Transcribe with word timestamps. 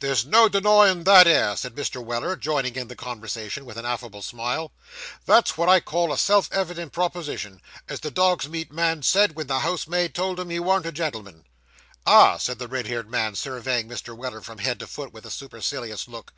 'There's 0.00 0.24
no 0.24 0.48
denying 0.48 1.04
that 1.04 1.26
'ere,' 1.26 1.54
said 1.54 1.74
Mr. 1.74 2.02
Weller, 2.02 2.36
joining 2.36 2.74
in 2.74 2.88
the 2.88 2.96
conversation, 2.96 3.66
with 3.66 3.76
an 3.76 3.84
affable 3.84 4.22
smile. 4.22 4.72
'That's 5.26 5.58
what 5.58 5.68
I 5.68 5.78
call 5.78 6.10
a 6.10 6.16
self 6.16 6.48
evident 6.50 6.92
proposition, 6.94 7.60
as 7.86 8.00
the 8.00 8.10
dog's 8.10 8.48
meat 8.48 8.72
man 8.72 9.02
said, 9.02 9.36
when 9.36 9.46
the 9.46 9.58
housemaid 9.58 10.14
told 10.14 10.40
him 10.40 10.48
he 10.48 10.58
warn't 10.58 10.86
a 10.86 10.90
gentleman.' 10.92 11.44
'Ah,' 12.06 12.38
said 12.38 12.58
the 12.58 12.66
red 12.66 12.86
haired 12.86 13.10
man, 13.10 13.34
surveying 13.34 13.90
Mr. 13.90 14.16
Weller 14.16 14.40
from 14.40 14.56
head 14.56 14.78
to 14.80 14.86
foot 14.86 15.12
with 15.12 15.26
a 15.26 15.30
supercilious 15.30 16.08
look. 16.08 16.32